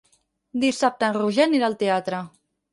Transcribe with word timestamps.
Dissabte 0.63 1.07
en 1.11 1.15
Roger 1.19 1.47
anirà 1.47 1.71
al 1.71 1.79
teatre. 1.85 2.27